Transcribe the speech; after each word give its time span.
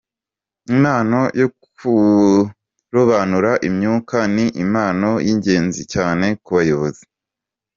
Impano 0.73 1.19
yo 1.39 1.47
kurobanura 1.75 3.51
imyuka 3.67 4.17
ni 4.35 4.45
impano 4.63 5.09
y’ingenzi 5.25 5.81
cyane 5.93 6.25
ku 6.43 6.49
bayobozi. 6.57 7.03